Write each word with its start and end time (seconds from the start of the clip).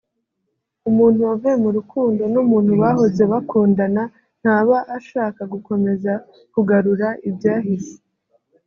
umuntu 0.89 1.19
wavuye 1.27 1.55
mu 1.63 1.69
rukundo 1.77 2.21
n’umuntu 2.33 2.71
bahoze 2.81 3.23
bakundana 3.31 4.03
ntaba 4.41 4.77
ashaka 4.97 5.41
gukomeza 5.53 6.11
kugarura 6.53 7.07
ibyahise 7.29 7.95